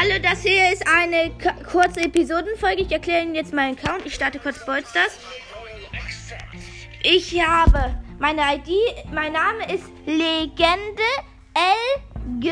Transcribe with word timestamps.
Hallo, 0.00 0.14
das 0.22 0.42
hier 0.42 0.72
ist 0.72 0.86
eine 0.86 1.32
kurze 1.68 2.02
Episodenfolge. 2.02 2.82
Ich 2.82 2.92
erkläre 2.92 3.24
Ihnen 3.24 3.34
jetzt 3.34 3.52
meinen 3.52 3.76
Account. 3.76 4.06
Ich 4.06 4.14
starte 4.14 4.38
kurz 4.38 4.64
Bolsters. 4.64 5.18
Ich 7.02 7.44
habe 7.44 7.96
meine 8.20 8.42
ID, 8.42 8.70
mein 9.12 9.32
Name 9.32 9.74
ist 9.74 9.90
Legende 10.06 11.02
L 11.52 12.38
G 12.38 12.50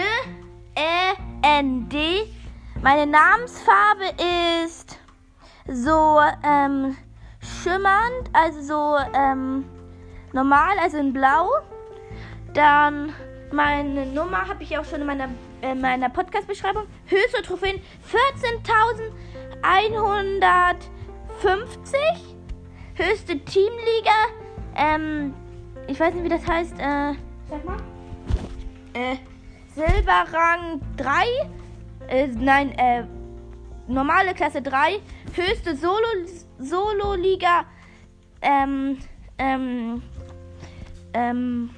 E 0.75 1.15
N 1.43 1.89
D. 1.89 2.25
Meine 2.83 3.07
Namensfarbe 3.09 4.07
ist 4.65 4.99
so 5.69 6.19
ähm, 6.45 6.97
schimmernd, 7.63 8.29
also 8.33 8.61
so 8.61 8.99
ähm, 9.17 9.65
normal, 10.33 10.77
also 10.83 10.97
in 10.97 11.13
Blau. 11.13 11.49
Dann 12.55 13.15
meine 13.53 14.07
Nummer 14.07 14.49
habe 14.49 14.63
ich 14.63 14.77
auch 14.77 14.85
schon 14.85 15.01
in 15.01 15.07
meiner, 15.07 15.29
äh, 15.63 15.75
meiner 15.75 16.09
Podcast-Beschreibung. 16.09 16.85
Höchste 17.07 17.43
Trophäen 17.43 17.81
14.150. 18.11 20.79
Höchste 22.95 23.39
Teamliga. 23.41 24.11
Ähm, 24.75 25.35
ich 25.87 26.01
weiß 26.01 26.15
nicht, 26.15 26.25
wie 26.25 26.29
das 26.29 26.47
heißt. 26.47 26.75
Äh, 26.79 27.15
sag 27.49 27.65
mal. 27.65 27.77
Äh, 28.95 29.17
Silberrang 29.75 30.81
3. 30.97 31.25
Äh, 32.09 32.29
nein, 32.29 32.73
äh, 32.79 33.05
normale 33.87 34.35
Klasse 34.35 34.63
3. 34.63 35.01
Höchste 35.35 35.77
Solo, 35.77 36.07
Solo-Liga. 36.59 37.67
Ähm, 38.41 38.99
ähm, 39.39 40.03
ähm, 41.13 41.71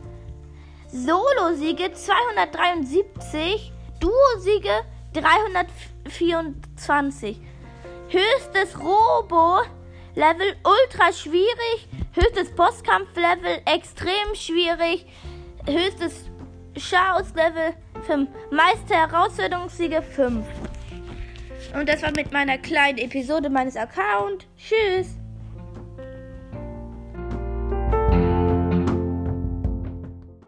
Solo-Siege 0.92 1.92
273, 1.92 3.74
Duo-Siege 4.00 4.84
324. 5.14 7.42
Höchstes 8.10 8.80
Robo-Level 8.80 10.56
ultra 10.64 11.12
schwierig, 11.12 11.88
höchstes 12.14 12.54
Bosskampf-Level 12.56 13.64
extrem 13.66 14.36
schwierig, 14.36 15.08
höchstes 15.66 16.30
Chaos-Level 16.76 17.74
5, 18.06 18.30
meiste 18.52 18.94
Herausforderungssiege 18.94 20.04
5. 20.04 20.46
Und 21.74 21.88
das 21.88 22.02
war 22.02 22.12
mit 22.12 22.32
meiner 22.32 22.58
kleinen 22.58 22.98
Episode 22.98 23.50
meines 23.50 23.76
Accounts. 23.76 24.46
Tschüss. 24.58 25.16